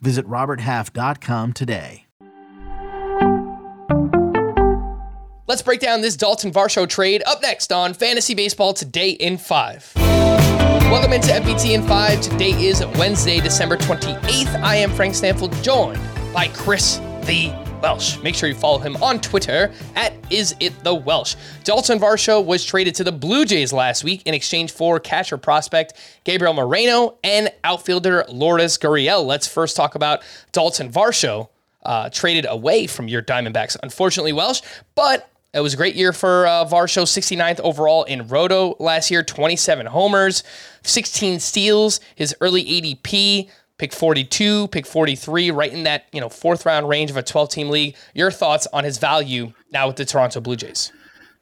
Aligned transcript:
Visit 0.00 0.26
RobertHalf.com 0.26 1.52
today. 1.52 2.04
Let's 5.46 5.62
break 5.62 5.80
down 5.80 6.02
this 6.02 6.14
Dalton 6.14 6.52
Varsho 6.52 6.86
trade 6.86 7.22
up 7.26 7.40
next 7.40 7.72
on 7.72 7.94
Fantasy 7.94 8.34
Baseball 8.34 8.74
Today 8.74 9.12
in 9.12 9.38
5. 9.38 9.92
Welcome 9.96 11.14
into 11.14 11.28
FBT 11.28 11.74
in 11.74 11.82
5. 11.86 12.20
Today 12.20 12.50
is 12.50 12.84
Wednesday, 12.98 13.40
December 13.40 13.78
28th. 13.78 14.62
I 14.62 14.76
am 14.76 14.90
Frank 14.90 15.14
Stampfel, 15.14 15.50
joined 15.62 16.00
by 16.34 16.48
Chris 16.48 16.98
the 17.22 17.50
Welsh. 17.82 18.18
Make 18.22 18.34
sure 18.34 18.48
you 18.48 18.54
follow 18.54 18.78
him 18.78 18.96
on 19.02 19.20
Twitter 19.20 19.72
at 19.96 20.12
Is 20.30 20.54
The 20.82 20.94
Welsh. 20.94 21.36
Dalton 21.64 21.98
Varsho 21.98 22.44
was 22.44 22.64
traded 22.64 22.94
to 22.96 23.04
the 23.04 23.12
Blue 23.12 23.44
Jays 23.44 23.72
last 23.72 24.04
week 24.04 24.22
in 24.24 24.34
exchange 24.34 24.72
for 24.72 25.00
catcher 25.00 25.36
prospect 25.36 25.94
Gabriel 26.24 26.54
Moreno 26.54 27.18
and 27.24 27.50
outfielder 27.64 28.24
Lourdes 28.28 28.78
Gurriel. 28.78 29.26
Let's 29.26 29.46
first 29.46 29.76
talk 29.76 29.94
about 29.94 30.22
Dalton 30.52 30.90
Varsho, 30.90 31.48
uh, 31.84 32.10
traded 32.10 32.46
away 32.48 32.86
from 32.86 33.08
your 33.08 33.22
Diamondbacks. 33.22 33.76
Unfortunately, 33.82 34.32
Welsh, 34.32 34.62
but 34.94 35.30
it 35.54 35.60
was 35.60 35.74
a 35.74 35.76
great 35.76 35.94
year 35.94 36.12
for 36.12 36.46
uh, 36.46 36.64
Varsho, 36.66 37.04
69th 37.04 37.60
overall 37.60 38.04
in 38.04 38.28
Roto 38.28 38.76
last 38.78 39.10
year, 39.10 39.22
27 39.22 39.86
homers, 39.86 40.44
16 40.82 41.40
steals, 41.40 42.00
his 42.14 42.34
early 42.40 42.64
ADP, 42.64 43.48
pick 43.78 43.92
42, 43.92 44.68
pick 44.68 44.86
43, 44.86 45.50
right 45.50 45.72
in 45.72 45.84
that, 45.84 46.06
you 46.12 46.20
know, 46.20 46.28
fourth 46.28 46.66
round 46.66 46.88
range 46.88 47.10
of 47.10 47.16
a 47.16 47.22
12 47.22 47.48
team 47.48 47.70
league. 47.70 47.96
Your 48.14 48.30
thoughts 48.30 48.66
on 48.72 48.84
his 48.84 48.98
value 48.98 49.52
now 49.72 49.86
with 49.86 49.96
the 49.96 50.04
Toronto 50.04 50.40
Blue 50.40 50.56
Jays? 50.56 50.92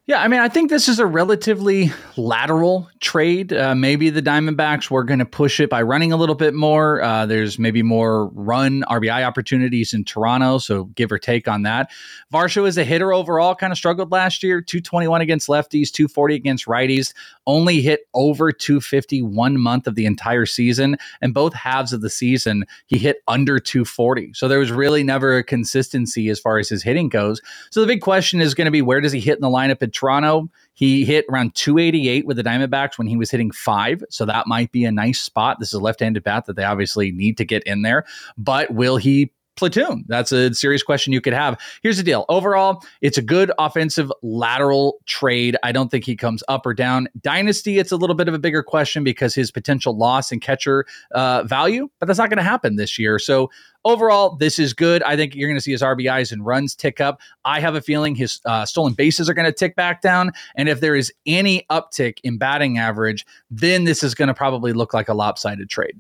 Yeah, 0.09 0.23
I 0.23 0.29
mean, 0.29 0.39
I 0.39 0.49
think 0.49 0.71
this 0.71 0.89
is 0.89 1.01
a 1.01 1.07
relatively 1.07 1.91
lateral 2.17 2.89
trade. 3.01 3.53
Uh, 3.53 3.75
maybe 3.75 4.09
the 4.09 4.23
Diamondbacks 4.23 4.89
were 4.89 5.03
going 5.03 5.19
to 5.19 5.27
push 5.27 5.59
it 5.59 5.69
by 5.69 5.83
running 5.83 6.13
a 6.13 6.17
little 6.17 6.37
bit 6.37 6.55
more. 6.55 7.03
Uh, 7.03 7.27
there's 7.27 7.59
maybe 7.59 7.83
more 7.83 8.29
run 8.29 8.85
RBI 8.89 9.27
opportunities 9.27 9.93
in 9.93 10.05
Toronto, 10.05 10.59
so 10.59 10.85
give 10.85 11.11
or 11.11 11.19
take 11.19 11.49
on 11.49 11.63
that. 11.63 11.91
Varsho 12.33 12.69
is 12.69 12.79
a 12.79 12.85
hitter 12.85 13.13
overall, 13.13 13.57
kind 13.57 13.73
of 13.73 13.79
struggled 13.79 14.13
last 14.13 14.45
year 14.45 14.61
221 14.61 15.23
against 15.23 15.49
lefties, 15.49 15.91
240 15.91 16.37
against 16.37 16.67
righties, 16.67 17.13
only 17.49 17.81
hit 17.81 18.03
over 18.15 18.53
250 18.53 19.23
one 19.23 19.59
month 19.59 19.89
of 19.89 19.97
the 19.97 20.07
entire 20.07 20.47
season. 20.47 20.97
And 21.21 21.35
both 21.35 21.53
halves 21.53 21.93
of 21.93 22.01
the 22.01 22.11
season, 22.11 22.65
he 22.87 22.97
hit 22.97 23.23
under 23.27 23.59
240. 23.59 24.35
So 24.35 24.47
there 24.47 24.61
was 24.61 24.71
really 24.71 25.03
never 25.03 25.37
a 25.37 25.43
consistency 25.43 26.29
as 26.29 26.39
far 26.39 26.61
as 26.61 26.69
his 26.69 26.85
hitting 26.85 27.09
goes. 27.09 27.41
So 27.73 27.81
the 27.81 27.89
big 27.89 28.03
question 28.03 28.41
is 28.41 28.55
going 28.55 28.67
to 28.67 28.71
be 28.71 28.83
where 28.83 29.01
does 29.01 29.11
he 29.11 29.19
hit 29.19 29.35
in 29.35 29.41
the 29.41 29.49
lineup 29.49 29.83
at 29.83 29.96
Toronto, 29.97 30.49
he 30.75 31.05
hit 31.05 31.25
around 31.31 31.55
288 31.55 32.27
with 32.27 32.37
the 32.37 32.45
Diamondbacks 32.45 32.99
when 32.99 33.07
he 33.07 33.17
was 33.17 33.31
hitting 33.31 33.51
five. 33.51 34.05
So 34.11 34.25
that 34.27 34.47
might 34.47 34.71
be 34.73 34.85
a 34.85 34.93
nice 34.93 35.21
spot. 35.21 35.59
This 35.59 35.69
is 35.69 35.75
a 35.75 35.81
left 35.81 36.01
handed 36.01 36.23
bat 36.23 36.47
that 36.47 36.57
they 36.57 36.65
obviously 36.65 37.11
need 37.11 37.39
to 37.39 37.45
get 37.45 37.63
in 37.65 37.83
there. 37.83 38.05
But 38.37 38.71
will 38.73 38.99
he 38.99 39.33
platoon? 39.57 40.05
That's 40.09 40.33
a 40.33 40.55
serious 40.55 40.83
question 40.83 41.13
you 41.13 41.21
could 41.21 41.33
have. 41.33 41.59
Here's 41.83 41.97
the 41.97 42.03
deal. 42.03 42.25
Overall, 42.29 42.83
it's 43.01 43.19
a 43.19 43.23
good 43.23 43.51
offensive 43.59 44.13
lateral 44.23 44.99
trade. 45.07 45.57
I 45.63 45.73
don't 45.73 45.91
think 45.91 46.05
he 46.05 46.17
comes 46.17 46.43
up 46.49 46.67
or 46.67 46.75
down. 46.75 47.09
Dynasty, 47.21 47.79
it's 47.79 47.93
a 47.93 47.97
little 47.97 48.15
bit 48.15 48.29
of 48.29 48.35
a 48.35 48.39
bigger 48.39 48.63
question 48.63 49.05
because 49.05 49.35
his 49.35 49.51
potential 49.51 49.97
loss 49.97 50.31
and 50.31 50.41
catcher 50.41 50.87
uh, 51.13 51.43
value, 51.45 51.89
but 51.99 52.07
that's 52.07 52.19
not 52.19 52.31
going 52.31 52.39
to 52.39 52.43
happen 52.43 52.77
this 52.77 52.99
year. 52.99 53.19
So 53.19 53.51
overall, 53.85 54.37
this 54.37 54.59
is 54.59 54.75
good. 54.75 55.03
I 55.05 55.17
think 55.17 55.35
you're 55.35 55.49
going 55.49 55.59
to 55.59 55.63
see 55.63 55.73
his 55.73 55.83
RBIs 55.83 56.33
and 56.33 56.45
runs 56.45 56.75
tick 56.75 57.01
up. 57.01 57.21
I 57.45 57.61
have 57.61 57.75
a 57.75 57.81
feeling 57.81 58.15
his 58.15 58.41
uh, 58.45 58.67
stolen 58.67 58.93
bases 58.93 59.31
are 59.31 59.35
going 59.35 59.47
to 59.47 59.53
tick 59.53 59.77
back 59.77 60.03
down. 60.03 60.33
And 60.57 60.69
if 60.69 60.81
there 60.81 60.97
is 60.97 61.13
any 61.25 61.65
uptick 61.71 62.19
in 62.25 62.37
batting 62.37 62.79
average, 62.79 63.25
then 63.51 63.85
this 63.85 64.03
is 64.03 64.15
going 64.15 64.29
to 64.29 64.35
probably 64.35 64.73
look 64.73 64.93
like 64.93 65.09
a 65.09 65.15
lopsided 65.15 65.71
trade. 65.71 65.99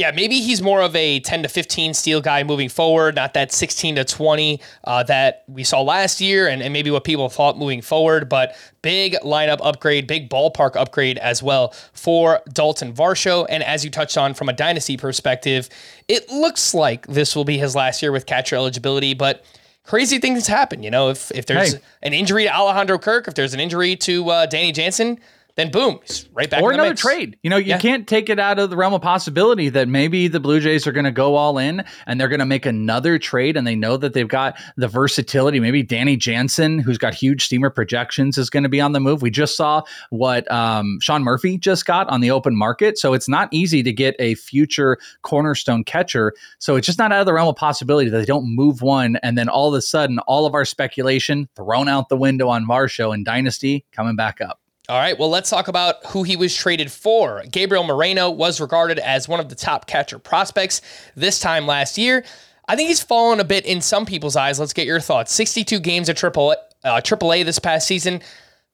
Yeah, 0.00 0.12
maybe 0.12 0.40
he's 0.40 0.62
more 0.62 0.80
of 0.80 0.96
a 0.96 1.20
10 1.20 1.42
to 1.42 1.48
15 1.50 1.92
steal 1.92 2.22
guy 2.22 2.42
moving 2.42 2.70
forward, 2.70 3.16
not 3.16 3.34
that 3.34 3.52
16 3.52 3.96
to 3.96 4.04
20 4.06 4.58
uh, 4.84 5.02
that 5.02 5.44
we 5.46 5.62
saw 5.62 5.82
last 5.82 6.22
year 6.22 6.48
and, 6.48 6.62
and 6.62 6.72
maybe 6.72 6.90
what 6.90 7.04
people 7.04 7.28
thought 7.28 7.58
moving 7.58 7.82
forward. 7.82 8.26
But 8.26 8.56
big 8.80 9.16
lineup 9.22 9.58
upgrade, 9.60 10.06
big 10.06 10.30
ballpark 10.30 10.74
upgrade 10.74 11.18
as 11.18 11.42
well 11.42 11.74
for 11.92 12.40
Dalton 12.50 12.94
Varsho. 12.94 13.44
And 13.50 13.62
as 13.62 13.84
you 13.84 13.90
touched 13.90 14.16
on 14.16 14.32
from 14.32 14.48
a 14.48 14.54
dynasty 14.54 14.96
perspective, 14.96 15.68
it 16.08 16.30
looks 16.30 16.72
like 16.72 17.06
this 17.06 17.36
will 17.36 17.44
be 17.44 17.58
his 17.58 17.76
last 17.76 18.00
year 18.00 18.10
with 18.10 18.24
catcher 18.24 18.56
eligibility, 18.56 19.12
but 19.12 19.44
crazy 19.84 20.18
things 20.18 20.46
happen. 20.46 20.82
You 20.82 20.90
know, 20.90 21.10
if 21.10 21.30
if 21.32 21.44
there's 21.44 21.74
hey. 21.74 21.80
an 22.04 22.14
injury 22.14 22.44
to 22.44 22.54
Alejandro 22.54 22.98
Kirk, 22.98 23.28
if 23.28 23.34
there's 23.34 23.52
an 23.52 23.60
injury 23.60 23.96
to 23.96 24.30
uh, 24.30 24.46
Danny 24.46 24.72
Jansen, 24.72 25.20
then 25.60 25.70
boom, 25.70 26.00
right 26.32 26.48
back. 26.48 26.62
Or 26.62 26.72
another 26.72 26.90
mix. 26.90 27.02
trade. 27.02 27.38
You 27.42 27.50
know, 27.50 27.56
you 27.56 27.66
yeah. 27.66 27.78
can't 27.78 28.08
take 28.08 28.28
it 28.28 28.38
out 28.38 28.58
of 28.58 28.70
the 28.70 28.76
realm 28.76 28.94
of 28.94 29.02
possibility 29.02 29.68
that 29.68 29.88
maybe 29.88 30.26
the 30.28 30.40
Blue 30.40 30.58
Jays 30.60 30.86
are 30.86 30.92
going 30.92 31.04
to 31.04 31.10
go 31.10 31.34
all 31.36 31.58
in 31.58 31.84
and 32.06 32.20
they're 32.20 32.28
going 32.28 32.40
to 32.40 32.46
make 32.46 32.66
another 32.66 33.18
trade, 33.18 33.56
and 33.56 33.66
they 33.66 33.74
know 33.74 33.96
that 33.96 34.14
they've 34.14 34.28
got 34.28 34.58
the 34.76 34.88
versatility. 34.88 35.60
Maybe 35.60 35.82
Danny 35.82 36.16
Jansen, 36.16 36.78
who's 36.78 36.98
got 36.98 37.14
huge 37.14 37.44
steamer 37.44 37.70
projections, 37.70 38.38
is 38.38 38.48
going 38.48 38.62
to 38.62 38.68
be 38.68 38.80
on 38.80 38.92
the 38.92 39.00
move. 39.00 39.22
We 39.22 39.30
just 39.30 39.56
saw 39.56 39.82
what 40.10 40.50
um, 40.50 40.98
Sean 41.00 41.22
Murphy 41.22 41.58
just 41.58 41.84
got 41.84 42.08
on 42.08 42.20
the 42.20 42.30
open 42.30 42.56
market, 42.56 42.98
so 42.98 43.12
it's 43.12 43.28
not 43.28 43.48
easy 43.52 43.82
to 43.82 43.92
get 43.92 44.16
a 44.18 44.34
future 44.36 44.98
cornerstone 45.22 45.84
catcher. 45.84 46.32
So 46.58 46.76
it's 46.76 46.86
just 46.86 46.98
not 46.98 47.12
out 47.12 47.20
of 47.20 47.26
the 47.26 47.34
realm 47.34 47.48
of 47.48 47.56
possibility 47.56 48.08
that 48.10 48.18
they 48.18 48.24
don't 48.24 48.54
move 48.54 48.82
one, 48.82 49.16
and 49.22 49.36
then 49.36 49.48
all 49.48 49.68
of 49.68 49.74
a 49.74 49.82
sudden, 49.82 50.18
all 50.20 50.46
of 50.46 50.54
our 50.54 50.64
speculation 50.64 51.48
thrown 51.56 51.88
out 51.88 52.08
the 52.08 52.16
window 52.16 52.48
on 52.48 52.64
Varsho 52.64 53.12
and 53.12 53.24
Dynasty 53.24 53.84
coming 53.92 54.16
back 54.16 54.40
up. 54.40 54.59
All 54.90 54.98
right, 54.98 55.16
well, 55.16 55.30
let's 55.30 55.48
talk 55.48 55.68
about 55.68 56.04
who 56.06 56.24
he 56.24 56.34
was 56.34 56.52
traded 56.52 56.90
for. 56.90 57.44
Gabriel 57.48 57.84
Moreno 57.84 58.28
was 58.28 58.60
regarded 58.60 58.98
as 58.98 59.28
one 59.28 59.38
of 59.38 59.48
the 59.48 59.54
top 59.54 59.86
catcher 59.86 60.18
prospects 60.18 60.82
this 61.14 61.38
time 61.38 61.64
last 61.64 61.96
year. 61.96 62.24
I 62.66 62.74
think 62.74 62.88
he's 62.88 63.00
fallen 63.00 63.38
a 63.38 63.44
bit 63.44 63.64
in 63.66 63.82
some 63.82 64.04
people's 64.04 64.34
eyes. 64.34 64.58
Let's 64.58 64.72
get 64.72 64.88
your 64.88 64.98
thoughts. 64.98 65.32
62 65.32 65.78
games 65.78 66.08
at 66.08 66.16
Triple 66.16 66.56
uh, 66.82 67.00
AAA 67.00 67.44
this 67.44 67.60
past 67.60 67.86
season. 67.86 68.20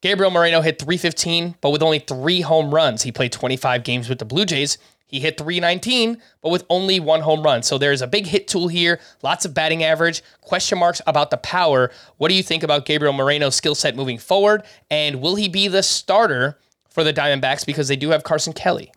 Gabriel 0.01 0.31
Moreno 0.31 0.63
hit 0.63 0.79
315, 0.79 1.57
but 1.61 1.69
with 1.69 1.83
only 1.83 1.99
three 1.99 2.41
home 2.41 2.75
runs. 2.75 3.03
He 3.03 3.13
played 3.13 3.33
25 3.33 3.85
games 3.85 4.09
with 4.09 4.19
the 4.19 4.25
Blue 4.25 4.47
Jays. 4.47 4.79
He 5.07 5.21
hit 5.21 5.39
319, 5.39 6.21
but 6.43 6.51
with 6.51 6.65
only 6.69 6.99
one 6.99 7.21
home 7.21 7.43
run. 7.43 7.63
So 7.63 7.79
there's 7.79 8.03
a 8.03 8.07
big 8.07 8.27
hit 8.27 8.49
tool 8.49 8.69
here, 8.69 9.01
lots 9.23 9.45
of 9.45 9.55
batting 9.55 9.85
average, 9.85 10.23
question 10.41 10.79
marks 10.79 11.01
about 11.07 11.31
the 11.31 11.37
power. 11.37 11.93
What 12.17 12.29
do 12.29 12.35
you 12.35 12.43
think 12.43 12.63
about 12.63 12.87
Gabriel 12.87 13.13
Moreno's 13.13 13.55
skill 13.55 13.75
set 13.75 13.95
moving 13.95 14.19
forward? 14.19 14.65
And 14.91 15.21
will 15.21 15.37
he 15.37 15.49
be 15.49 15.69
the 15.69 15.83
starter 15.83 16.59
for 16.89 17.05
the 17.05 17.13
Diamondbacks 17.13 17.65
because 17.65 17.89
they 17.89 17.97
do 17.97 18.11
have 18.11 18.25
Carson 18.25 18.53
Kelly? 18.53 18.93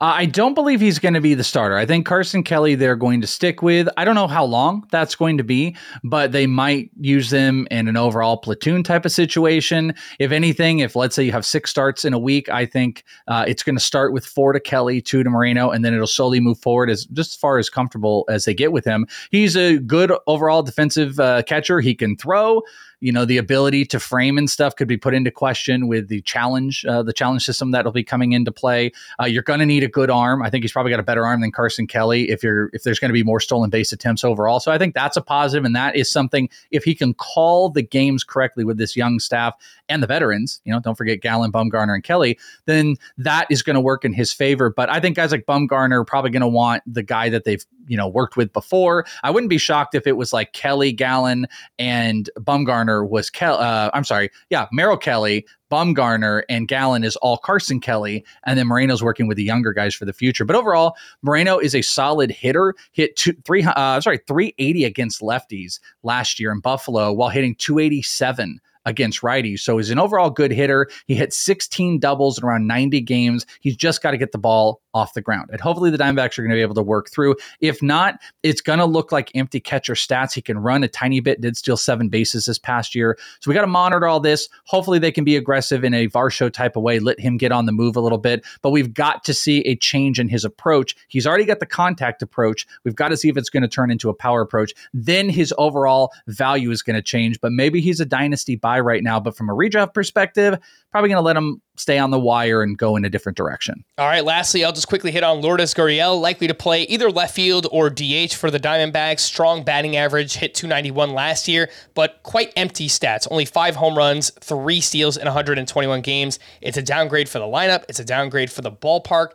Uh, 0.00 0.04
I 0.04 0.26
don't 0.26 0.54
believe 0.54 0.80
he's 0.80 0.98
going 0.98 1.14
to 1.14 1.20
be 1.20 1.34
the 1.34 1.44
starter. 1.44 1.76
I 1.76 1.86
think 1.86 2.06
Carson 2.06 2.42
Kelly 2.42 2.74
they're 2.74 2.96
going 2.96 3.20
to 3.20 3.26
stick 3.26 3.62
with. 3.62 3.88
I 3.96 4.04
don't 4.04 4.14
know 4.14 4.26
how 4.26 4.44
long 4.44 4.86
that's 4.90 5.14
going 5.14 5.38
to 5.38 5.44
be, 5.44 5.76
but 6.02 6.32
they 6.32 6.46
might 6.46 6.90
use 7.00 7.30
them 7.30 7.66
in 7.70 7.88
an 7.88 7.96
overall 7.96 8.36
platoon 8.36 8.82
type 8.82 9.04
of 9.04 9.12
situation. 9.12 9.94
If 10.18 10.32
anything, 10.32 10.80
if 10.80 10.96
let's 10.96 11.14
say 11.14 11.24
you 11.24 11.32
have 11.32 11.46
six 11.46 11.70
starts 11.70 12.04
in 12.04 12.12
a 12.12 12.18
week, 12.18 12.48
I 12.48 12.66
think 12.66 13.04
uh, 13.28 13.44
it's 13.46 13.62
going 13.62 13.76
to 13.76 13.82
start 13.82 14.12
with 14.12 14.24
four 14.24 14.52
to 14.52 14.60
Kelly, 14.60 15.00
two 15.00 15.22
to 15.22 15.30
Moreno, 15.30 15.70
and 15.70 15.84
then 15.84 15.94
it'll 15.94 16.06
slowly 16.06 16.40
move 16.40 16.58
forward 16.58 16.90
as 16.90 17.04
just 17.06 17.34
as 17.34 17.36
far 17.36 17.58
as 17.58 17.70
comfortable 17.70 18.24
as 18.28 18.44
they 18.44 18.54
get 18.54 18.72
with 18.72 18.84
him. 18.84 19.06
He's 19.30 19.56
a 19.56 19.78
good 19.78 20.12
overall 20.26 20.62
defensive 20.62 21.20
uh, 21.20 21.42
catcher. 21.42 21.80
He 21.80 21.94
can 21.94 22.16
throw 22.16 22.62
you 23.00 23.12
know 23.12 23.24
the 23.24 23.36
ability 23.36 23.84
to 23.84 24.00
frame 24.00 24.38
and 24.38 24.48
stuff 24.48 24.74
could 24.76 24.88
be 24.88 24.96
put 24.96 25.14
into 25.14 25.30
question 25.30 25.86
with 25.86 26.08
the 26.08 26.22
challenge 26.22 26.84
uh, 26.86 27.02
the 27.02 27.12
challenge 27.12 27.44
system 27.44 27.70
that'll 27.70 27.92
be 27.92 28.04
coming 28.04 28.32
into 28.32 28.50
play. 28.50 28.92
Uh, 29.20 29.26
you're 29.26 29.42
going 29.42 29.60
to 29.60 29.66
need 29.66 29.82
a 29.82 29.88
good 29.88 30.10
arm. 30.10 30.42
I 30.42 30.50
think 30.50 30.64
he's 30.64 30.72
probably 30.72 30.90
got 30.90 31.00
a 31.00 31.04
better 31.04 31.26
arm 31.26 31.40
than 31.40 31.52
carson 31.52 31.86
kelly 31.86 32.30
if 32.30 32.42
you're 32.42 32.70
if 32.72 32.82
there's 32.82 32.98
going 32.98 33.10
to 33.10 33.14
be 33.14 33.22
more 33.22 33.40
stolen 33.40 33.70
base 33.70 33.92
attempts 33.92 34.24
overall. 34.24 34.60
So 34.60 34.72
i 34.72 34.78
think 34.78 34.94
that's 34.94 35.16
a 35.16 35.22
positive 35.22 35.64
and 35.64 35.76
that 35.76 35.96
is 35.96 36.10
something 36.10 36.48
if 36.70 36.84
he 36.84 36.94
can 36.94 37.14
call 37.14 37.70
the 37.70 37.82
games 37.82 38.24
correctly 38.24 38.64
with 38.64 38.78
this 38.78 38.96
young 38.96 39.18
staff 39.18 39.54
and 39.88 40.02
the 40.02 40.06
veterans 40.06 40.60
you 40.64 40.72
know 40.72 40.80
don't 40.80 40.96
forget 40.96 41.20
gallen 41.20 41.52
bumgarner 41.52 41.94
and 41.94 42.04
kelly 42.04 42.38
then 42.64 42.96
that 43.18 43.46
is 43.50 43.62
going 43.62 43.74
to 43.74 43.80
work 43.80 44.04
in 44.04 44.12
his 44.12 44.32
favor. 44.32 44.70
But 44.70 44.88
i 44.90 45.00
think 45.00 45.16
guys 45.16 45.32
like 45.32 45.46
bumgarner 45.46 46.00
are 46.00 46.04
probably 46.04 46.30
going 46.30 46.40
to 46.40 46.48
want 46.48 46.82
the 46.86 47.02
guy 47.02 47.28
that 47.28 47.44
they've 47.44 47.64
you 47.86 47.96
know 47.96 48.08
worked 48.08 48.36
with 48.36 48.52
before 48.52 49.04
i 49.22 49.30
wouldn't 49.30 49.50
be 49.50 49.58
shocked 49.58 49.94
if 49.94 50.06
it 50.06 50.16
was 50.16 50.32
like 50.32 50.52
kelly 50.52 50.92
gallen 50.92 51.46
and 51.78 52.30
bumgarner 52.40 53.08
was 53.08 53.30
Kelly. 53.30 53.58
Uh, 53.58 53.90
I'm 53.92 54.04
sorry, 54.04 54.30
yeah, 54.50 54.66
Merrill 54.72 54.96
Kelly, 54.96 55.46
Bumgarner 55.70 56.42
and 56.48 56.68
Gallen 56.68 57.04
is 57.04 57.16
all 57.16 57.38
Carson 57.38 57.80
Kelly, 57.80 58.24
and 58.44 58.58
then 58.58 58.66
Moreno's 58.66 59.02
working 59.02 59.26
with 59.26 59.36
the 59.36 59.44
younger 59.44 59.72
guys 59.72 59.94
for 59.94 60.04
the 60.04 60.12
future. 60.12 60.44
But 60.44 60.56
overall, 60.56 60.96
Moreno 61.22 61.58
is 61.58 61.74
a 61.74 61.82
solid 61.82 62.30
hitter. 62.30 62.74
Hit 62.92 63.16
two, 63.16 63.34
three, 63.44 63.64
uh, 63.64 64.00
sorry, 64.00 64.20
380 64.26 64.84
against 64.84 65.20
lefties 65.20 65.80
last 66.02 66.38
year 66.38 66.52
in 66.52 66.60
Buffalo, 66.60 67.12
while 67.12 67.30
hitting 67.30 67.54
287 67.56 68.60
against 68.84 69.20
righties. 69.20 69.60
So 69.60 69.76
he's 69.76 69.90
an 69.90 69.98
overall 69.98 70.30
good 70.30 70.52
hitter. 70.52 70.88
He 71.06 71.16
hit 71.16 71.32
16 71.32 71.98
doubles 71.98 72.38
in 72.38 72.44
around 72.44 72.68
90 72.68 73.00
games. 73.00 73.44
He's 73.60 73.76
just 73.76 74.00
got 74.00 74.12
to 74.12 74.16
get 74.16 74.30
the 74.30 74.38
ball 74.38 74.80
off 74.96 75.12
the 75.12 75.20
ground. 75.20 75.50
And 75.52 75.60
hopefully 75.60 75.90
the 75.90 75.98
Diamondbacks 75.98 76.38
are 76.38 76.42
going 76.42 76.50
to 76.50 76.56
be 76.56 76.62
able 76.62 76.74
to 76.74 76.82
work 76.82 77.10
through. 77.10 77.36
If 77.60 77.82
not, 77.82 78.18
it's 78.42 78.62
going 78.62 78.78
to 78.78 78.86
look 78.86 79.12
like 79.12 79.30
empty 79.34 79.60
catcher 79.60 79.92
stats. 79.92 80.32
He 80.32 80.40
can 80.40 80.56
run 80.58 80.82
a 80.82 80.88
tiny 80.88 81.20
bit, 81.20 81.42
did 81.42 81.54
steal 81.54 81.76
seven 81.76 82.08
bases 82.08 82.46
this 82.46 82.58
past 82.58 82.94
year. 82.94 83.18
So 83.40 83.50
we 83.50 83.54
got 83.54 83.60
to 83.60 83.66
monitor 83.66 84.06
all 84.06 84.20
this. 84.20 84.48
Hopefully 84.64 84.98
they 84.98 85.12
can 85.12 85.22
be 85.22 85.36
aggressive 85.36 85.84
in 85.84 85.92
a 85.92 86.08
Varsho 86.08 86.50
type 86.50 86.76
of 86.76 86.82
way, 86.82 86.98
let 86.98 87.20
him 87.20 87.36
get 87.36 87.52
on 87.52 87.66
the 87.66 87.72
move 87.72 87.94
a 87.94 88.00
little 88.00 88.16
bit. 88.16 88.42
But 88.62 88.70
we've 88.70 88.94
got 88.94 89.22
to 89.24 89.34
see 89.34 89.60
a 89.66 89.76
change 89.76 90.18
in 90.18 90.28
his 90.28 90.46
approach. 90.46 90.96
He's 91.08 91.26
already 91.26 91.44
got 91.44 91.60
the 91.60 91.66
contact 91.66 92.22
approach. 92.22 92.66
We've 92.84 92.96
got 92.96 93.08
to 93.08 93.18
see 93.18 93.28
if 93.28 93.36
it's 93.36 93.50
going 93.50 93.64
to 93.64 93.68
turn 93.68 93.90
into 93.90 94.08
a 94.08 94.14
power 94.14 94.40
approach. 94.40 94.72
Then 94.94 95.28
his 95.28 95.52
overall 95.58 96.10
value 96.26 96.70
is 96.70 96.82
going 96.82 96.96
to 96.96 97.02
change. 97.02 97.38
But 97.40 97.52
maybe 97.52 97.82
he's 97.82 98.00
a 98.00 98.06
dynasty 98.06 98.56
buy 98.56 98.80
right 98.80 99.02
now. 99.02 99.20
But 99.20 99.36
from 99.36 99.50
a 99.50 99.54
redraft 99.54 99.92
perspective, 99.92 100.58
probably 100.90 101.10
going 101.10 101.18
to 101.18 101.22
let 101.22 101.36
him 101.36 101.60
stay 101.76 101.98
on 101.98 102.10
the 102.10 102.18
wire 102.18 102.62
and 102.62 102.76
go 102.76 102.96
in 102.96 103.04
a 103.04 103.10
different 103.10 103.36
direction. 103.36 103.84
All 103.98 104.06
right. 104.06 104.24
Lastly, 104.24 104.64
I'll 104.64 104.72
just 104.72 104.88
quickly 104.88 105.10
hit 105.10 105.22
on 105.22 105.40
Lourdes 105.40 105.74
Gurriel, 105.74 106.20
likely 106.20 106.46
to 106.46 106.54
play 106.54 106.82
either 106.84 107.10
left 107.10 107.34
field 107.34 107.66
or 107.70 107.90
DH 107.90 108.32
for 108.34 108.50
the 108.50 108.60
Diamondbacks. 108.60 109.20
Strong 109.20 109.64
batting 109.64 109.96
average, 109.96 110.34
hit 110.34 110.54
291 110.54 111.12
last 111.12 111.48
year, 111.48 111.70
but 111.94 112.22
quite 112.22 112.52
empty 112.56 112.88
stats. 112.88 113.26
Only 113.30 113.44
five 113.44 113.76
home 113.76 113.96
runs, 113.96 114.30
three 114.40 114.80
steals 114.80 115.16
in 115.16 115.24
121 115.24 116.00
games. 116.00 116.38
It's 116.60 116.76
a 116.76 116.82
downgrade 116.82 117.28
for 117.28 117.38
the 117.38 117.46
lineup. 117.46 117.84
It's 117.88 118.00
a 118.00 118.04
downgrade 118.04 118.50
for 118.50 118.62
the 118.62 118.72
ballpark 118.72 119.30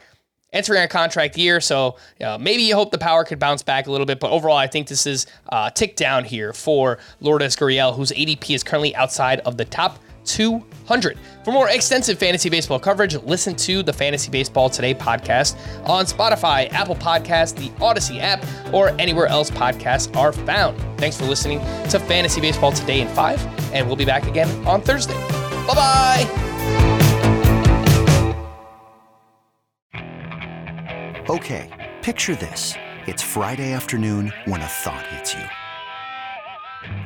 entering 0.53 0.83
a 0.83 0.87
contract 0.87 1.37
year. 1.37 1.61
So 1.61 1.97
uh, 2.23 2.37
maybe 2.37 2.63
you 2.63 2.75
hope 2.75 2.91
the 2.91 2.97
power 2.97 3.23
could 3.23 3.39
bounce 3.39 3.63
back 3.63 3.87
a 3.87 3.91
little 3.91 4.05
bit. 4.05 4.19
But 4.19 4.31
overall, 4.31 4.57
I 4.57 4.67
think 4.67 4.87
this 4.87 5.07
is 5.07 5.25
uh, 5.49 5.69
tick 5.69 5.95
down 5.95 6.25
here 6.25 6.53
for 6.53 6.97
Lourdes 7.19 7.55
Gurriel, 7.55 7.95
whose 7.95 8.11
ADP 8.11 8.55
is 8.55 8.63
currently 8.63 8.95
outside 8.95 9.39
of 9.41 9.57
the 9.57 9.65
top 9.65 9.99
200. 10.25 11.17
For 11.43 11.51
more 11.51 11.69
extensive 11.69 12.19
fantasy 12.19 12.49
baseball 12.49 12.79
coverage, 12.79 13.15
listen 13.15 13.55
to 13.57 13.83
the 13.83 13.93
Fantasy 13.93 14.29
Baseball 14.29 14.69
Today 14.69 14.93
podcast 14.93 15.55
on 15.87 16.05
Spotify, 16.05 16.71
Apple 16.71 16.95
Podcasts, 16.95 17.55
the 17.55 17.71
Odyssey 17.83 18.19
app, 18.19 18.45
or 18.73 18.89
anywhere 18.99 19.27
else 19.27 19.49
podcasts 19.49 20.15
are 20.15 20.31
found. 20.31 20.77
Thanks 20.99 21.17
for 21.17 21.25
listening 21.25 21.59
to 21.89 21.99
Fantasy 21.99 22.41
Baseball 22.41 22.71
Today 22.71 23.01
in 23.01 23.07
5, 23.07 23.73
and 23.73 23.87
we'll 23.87 23.95
be 23.95 24.05
back 24.05 24.27
again 24.27 24.49
on 24.67 24.81
Thursday. 24.81 25.19
Bye 25.67 25.73
bye. 25.73 26.47
Okay, 31.29 31.91
picture 32.01 32.35
this. 32.35 32.73
It's 33.07 33.23
Friday 33.23 33.73
afternoon 33.73 34.33
when 34.45 34.61
a 34.61 34.65
thought 34.65 35.07
hits 35.07 35.33
you. 35.33 35.41